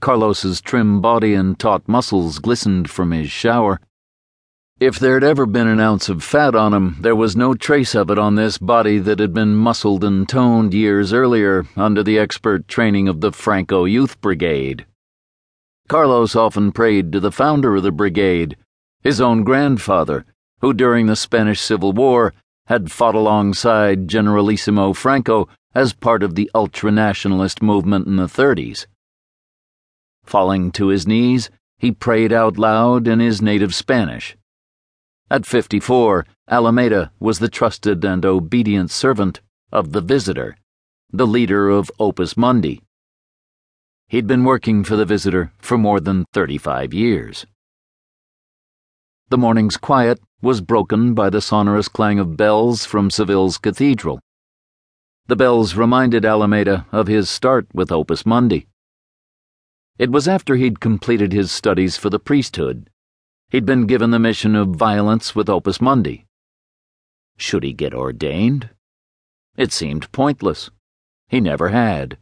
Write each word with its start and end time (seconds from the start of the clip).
Carlos's 0.00 0.60
trim 0.60 1.00
body 1.00 1.34
and 1.34 1.58
taut 1.58 1.88
muscles 1.88 2.38
glistened 2.38 2.90
from 2.90 3.10
his 3.12 3.30
shower. 3.30 3.80
If 4.78 4.98
there'd 4.98 5.24
ever 5.24 5.46
been 5.46 5.68
an 5.68 5.80
ounce 5.80 6.10
of 6.10 6.22
fat 6.22 6.54
on 6.54 6.74
him, 6.74 6.98
there 7.00 7.16
was 7.16 7.34
no 7.34 7.54
trace 7.54 7.94
of 7.94 8.10
it 8.10 8.18
on 8.18 8.34
this 8.34 8.58
body 8.58 8.98
that 8.98 9.18
had 9.18 9.32
been 9.32 9.56
muscled 9.56 10.04
and 10.04 10.28
toned 10.28 10.74
years 10.74 11.14
earlier 11.14 11.66
under 11.76 12.02
the 12.02 12.18
expert 12.18 12.68
training 12.68 13.08
of 13.08 13.22
the 13.22 13.32
Franco 13.32 13.86
Youth 13.86 14.20
Brigade. 14.20 14.84
Carlos 15.88 16.36
often 16.36 16.72
prayed 16.72 17.10
to 17.12 17.20
the 17.20 17.32
founder 17.32 17.76
of 17.76 17.82
the 17.82 17.90
brigade, 17.90 18.56
his 19.02 19.20
own 19.20 19.44
grandfather, 19.44 20.26
who 20.60 20.74
during 20.74 21.06
the 21.06 21.16
Spanish 21.16 21.60
Civil 21.60 21.92
War 21.92 22.34
had 22.66 22.92
fought 22.92 23.14
alongside 23.14 24.08
Generalissimo 24.08 24.92
Franco 24.92 25.48
as 25.74 25.92
part 25.92 26.22
of 26.22 26.34
the 26.34 26.50
ultra 26.54 26.90
nationalist 26.90 27.62
movement 27.62 28.06
in 28.06 28.16
the 28.16 28.26
30s. 28.26 28.86
Falling 30.26 30.72
to 30.72 30.88
his 30.88 31.06
knees, 31.06 31.50
he 31.78 31.92
prayed 31.92 32.32
out 32.32 32.58
loud 32.58 33.06
in 33.06 33.20
his 33.20 33.40
native 33.40 33.74
Spanish. 33.74 34.36
At 35.30 35.46
54, 35.46 36.26
Alameda 36.48 37.12
was 37.20 37.38
the 37.38 37.48
trusted 37.48 38.04
and 38.04 38.24
obedient 38.24 38.90
servant 38.90 39.40
of 39.72 39.92
the 39.92 40.00
Visitor, 40.00 40.56
the 41.12 41.26
leader 41.26 41.70
of 41.70 41.90
Opus 42.00 42.36
Mundi. 42.36 42.82
He'd 44.08 44.26
been 44.26 44.44
working 44.44 44.84
for 44.84 44.96
the 44.96 45.04
Visitor 45.04 45.52
for 45.58 45.78
more 45.78 46.00
than 46.00 46.24
35 46.32 46.92
years. 46.92 47.46
The 49.28 49.38
morning's 49.38 49.76
quiet 49.76 50.20
was 50.42 50.60
broken 50.60 51.14
by 51.14 51.30
the 51.30 51.40
sonorous 51.40 51.88
clang 51.88 52.18
of 52.18 52.36
bells 52.36 52.84
from 52.84 53.10
Seville's 53.10 53.58
cathedral. 53.58 54.20
The 55.26 55.36
bells 55.36 55.74
reminded 55.74 56.24
Alameda 56.24 56.86
of 56.92 57.08
his 57.08 57.28
start 57.28 57.66
with 57.74 57.90
Opus 57.90 58.24
Mundi. 58.24 58.68
It 59.98 60.10
was 60.10 60.28
after 60.28 60.56
he'd 60.56 60.80
completed 60.80 61.32
his 61.32 61.50
studies 61.50 61.96
for 61.96 62.10
the 62.10 62.18
priesthood 62.18 62.90
He'd 63.50 63.64
been 63.64 63.86
given 63.86 64.10
the 64.10 64.18
mission 64.18 64.56
of 64.56 64.74
violence 64.74 65.36
with 65.36 65.48
Opus 65.48 65.80
Mundi. 65.80 66.26
Should 67.36 67.62
he 67.62 67.72
get 67.72 67.94
ordained? 67.94 68.70
It 69.56 69.72
seemed 69.72 70.10
pointless. 70.10 70.70
He 71.28 71.40
never 71.40 71.68
had. 71.68 72.18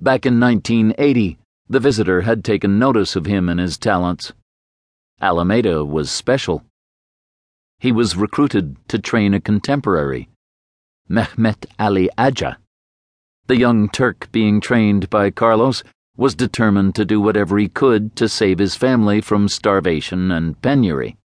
Back 0.00 0.26
in 0.26 0.40
1980, 0.40 1.38
the 1.68 1.80
visitor 1.80 2.22
had 2.22 2.44
taken 2.44 2.78
notice 2.78 3.14
of 3.14 3.26
him 3.26 3.48
and 3.48 3.60
his 3.60 3.78
talents. 3.78 4.32
Alameda 5.20 5.84
was 5.84 6.10
special. 6.10 6.64
He 7.78 7.92
was 7.92 8.16
recruited 8.16 8.76
to 8.88 8.98
train 8.98 9.32
a 9.32 9.40
contemporary, 9.40 10.28
Mehmet 11.08 11.66
Ali 11.78 12.10
Agca. 12.18 12.56
The 13.46 13.56
young 13.56 13.88
Turk 13.88 14.28
being 14.32 14.60
trained 14.60 15.08
by 15.08 15.30
Carlos 15.30 15.84
was 16.18 16.34
determined 16.34 16.96
to 16.96 17.04
do 17.04 17.20
whatever 17.20 17.56
he 17.56 17.68
could 17.68 18.16
to 18.16 18.28
save 18.28 18.58
his 18.58 18.74
family 18.74 19.20
from 19.20 19.48
starvation 19.48 20.32
and 20.32 20.60
penury. 20.60 21.16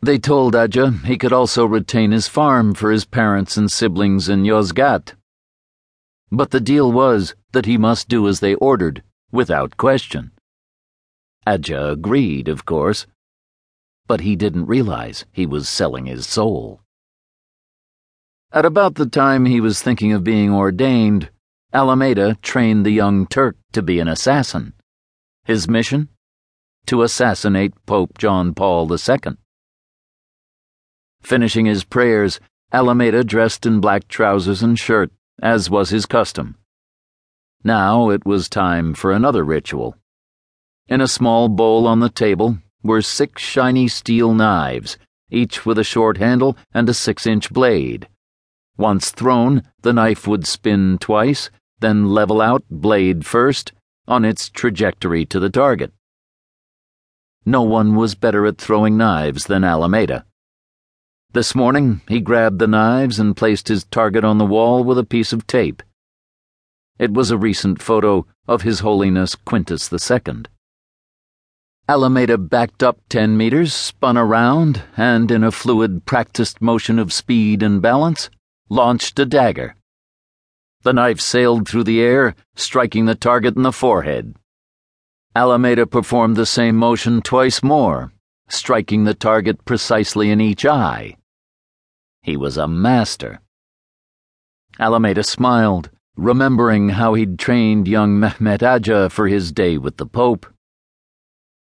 They 0.00 0.18
told 0.18 0.54
Agca 0.54 1.04
he 1.04 1.18
could 1.18 1.32
also 1.32 1.66
retain 1.66 2.12
his 2.12 2.26
farm 2.26 2.72
for 2.72 2.90
his 2.90 3.04
parents 3.04 3.58
and 3.58 3.70
siblings 3.70 4.30
in 4.30 4.44
Yozgat. 4.44 5.14
But 6.32 6.52
the 6.52 6.60
deal 6.60 6.90
was 6.90 7.34
that 7.52 7.66
he 7.66 7.76
must 7.76 8.08
do 8.08 8.26
as 8.26 8.40
they 8.40 8.54
ordered, 8.54 9.02
without 9.30 9.76
question. 9.76 10.32
Agca 11.46 11.92
agreed, 11.92 12.48
of 12.48 12.64
course, 12.64 13.06
but 14.06 14.20
he 14.22 14.36
didn't 14.36 14.66
realize 14.66 15.26
he 15.32 15.44
was 15.44 15.68
selling 15.68 16.06
his 16.06 16.26
soul. 16.26 16.80
At 18.52 18.64
about 18.64 18.94
the 18.94 19.06
time 19.06 19.44
he 19.44 19.60
was 19.60 19.82
thinking 19.82 20.14
of 20.14 20.24
being 20.24 20.50
ordained, 20.50 21.28
Alameda 21.70 22.34
trained 22.40 22.86
the 22.86 22.90
young 22.90 23.26
Turk 23.26 23.54
to 23.72 23.82
be 23.82 24.00
an 24.00 24.08
assassin. 24.08 24.72
His 25.44 25.68
mission? 25.68 26.08
To 26.86 27.02
assassinate 27.02 27.74
Pope 27.84 28.16
John 28.16 28.54
Paul 28.54 28.90
II. 28.90 29.36
Finishing 31.20 31.66
his 31.66 31.84
prayers, 31.84 32.40
Alameda 32.72 33.22
dressed 33.22 33.66
in 33.66 33.80
black 33.80 34.08
trousers 34.08 34.62
and 34.62 34.78
shirt, 34.78 35.12
as 35.42 35.68
was 35.68 35.90
his 35.90 36.06
custom. 36.06 36.56
Now 37.62 38.08
it 38.08 38.24
was 38.24 38.48
time 38.48 38.94
for 38.94 39.12
another 39.12 39.44
ritual. 39.44 39.94
In 40.86 41.02
a 41.02 41.08
small 41.08 41.50
bowl 41.50 41.86
on 41.86 42.00
the 42.00 42.08
table 42.08 42.56
were 42.82 43.02
six 43.02 43.42
shiny 43.42 43.88
steel 43.88 44.32
knives, 44.32 44.96
each 45.30 45.66
with 45.66 45.78
a 45.78 45.84
short 45.84 46.16
handle 46.16 46.56
and 46.72 46.88
a 46.88 46.94
six 46.94 47.26
inch 47.26 47.50
blade. 47.50 48.08
Once 48.78 49.10
thrown, 49.10 49.62
the 49.82 49.92
knife 49.92 50.26
would 50.26 50.46
spin 50.46 50.96
twice 50.98 51.50
then 51.80 52.08
level 52.08 52.40
out, 52.40 52.64
blade 52.70 53.24
first, 53.26 53.72
on 54.06 54.24
its 54.24 54.48
trajectory 54.48 55.24
to 55.26 55.38
the 55.38 55.50
target. 55.50 55.92
No 57.44 57.62
one 57.62 57.94
was 57.94 58.14
better 58.14 58.46
at 58.46 58.58
throwing 58.58 58.96
knives 58.96 59.44
than 59.44 59.64
Alameda. 59.64 60.24
This 61.32 61.54
morning, 61.54 62.00
he 62.08 62.20
grabbed 62.20 62.58
the 62.58 62.66
knives 62.66 63.18
and 63.18 63.36
placed 63.36 63.68
his 63.68 63.84
target 63.84 64.24
on 64.24 64.38
the 64.38 64.46
wall 64.46 64.82
with 64.82 64.98
a 64.98 65.04
piece 65.04 65.32
of 65.32 65.46
tape. 65.46 65.82
It 66.98 67.12
was 67.12 67.30
a 67.30 67.38
recent 67.38 67.80
photo 67.80 68.26
of 68.48 68.62
His 68.62 68.80
Holiness 68.80 69.36
Quintus 69.36 69.92
II. 69.92 70.42
Alameda 71.88 72.36
backed 72.36 72.82
up 72.82 72.98
10 73.08 73.36
meters, 73.36 73.72
spun 73.72 74.18
around, 74.18 74.82
and 74.96 75.30
in 75.30 75.44
a 75.44 75.52
fluid, 75.52 76.04
practiced 76.06 76.60
motion 76.60 76.98
of 76.98 77.12
speed 77.12 77.62
and 77.62 77.80
balance, 77.80 78.30
launched 78.68 79.18
a 79.18 79.24
dagger. 79.24 79.76
The 80.88 80.94
knife 80.94 81.20
sailed 81.20 81.68
through 81.68 81.84
the 81.84 82.00
air, 82.00 82.34
striking 82.56 83.04
the 83.04 83.14
target 83.14 83.56
in 83.56 83.62
the 83.62 83.72
forehead. 83.72 84.36
Alameda 85.36 85.86
performed 85.86 86.34
the 86.34 86.46
same 86.46 86.76
motion 86.76 87.20
twice 87.20 87.62
more, 87.62 88.10
striking 88.48 89.04
the 89.04 89.12
target 89.12 89.66
precisely 89.66 90.30
in 90.30 90.40
each 90.40 90.64
eye. 90.64 91.18
He 92.22 92.38
was 92.38 92.56
a 92.56 92.66
master. 92.66 93.40
Alameda 94.80 95.24
smiled, 95.24 95.90
remembering 96.16 96.88
how 96.88 97.12
he'd 97.12 97.38
trained 97.38 97.86
young 97.86 98.18
Mehmet 98.18 98.60
Agca 98.60 99.12
for 99.12 99.28
his 99.28 99.52
day 99.52 99.76
with 99.76 99.98
the 99.98 100.06
Pope. 100.06 100.46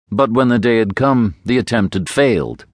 But 0.09 0.31
when 0.31 0.47
the 0.47 0.57
day 0.57 0.79
had 0.79 0.95
come, 0.95 1.35
the 1.45 1.59
attempt 1.59 1.93
had 1.93 2.09
failed. 2.09 2.65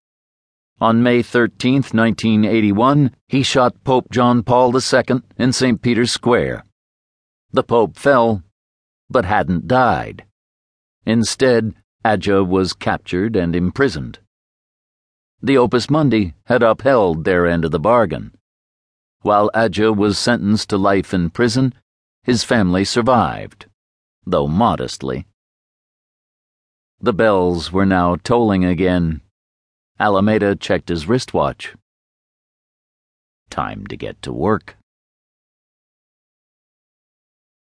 On 0.81 1.03
May 1.03 1.21
13, 1.21 1.83
1981, 1.91 3.13
he 3.27 3.43
shot 3.43 3.83
Pope 3.83 4.09
John 4.11 4.43
Paul 4.43 4.73
II 4.73 5.21
in 5.37 5.51
St. 5.51 5.81
Peter's 5.81 6.13
Square. 6.13 6.63
The 7.51 7.63
Pope 7.63 7.97
fell, 7.97 8.43
but 9.09 9.25
hadn't 9.25 9.67
died. 9.67 10.23
Instead, 11.05 11.75
Agca 12.05 12.47
was 12.47 12.71
captured 12.71 13.35
and 13.35 13.57
imprisoned. 13.57 14.19
The 15.41 15.57
Opus 15.57 15.89
Mundi 15.89 16.33
had 16.45 16.63
upheld 16.63 17.25
their 17.25 17.45
end 17.45 17.65
of 17.65 17.71
the 17.71 17.79
bargain. 17.79 18.31
While 19.21 19.51
Agca 19.53 19.93
was 19.93 20.17
sentenced 20.17 20.69
to 20.69 20.77
life 20.77 21.13
in 21.13 21.29
prison, 21.29 21.73
his 22.23 22.45
family 22.45 22.85
survived, 22.85 23.65
though 24.25 24.47
modestly. 24.47 25.27
The 27.01 27.13
bells 27.13 27.69
were 27.69 27.85
now 27.85 28.15
tolling 28.15 28.63
again 28.63 29.23
Alameda 30.01 30.55
checked 30.55 30.87
his 30.87 31.07
wristwatch. 31.07 31.75
Time 33.49 33.85
to 33.87 33.97
get 33.97 34.21
to 34.21 34.31
work. 34.31 34.78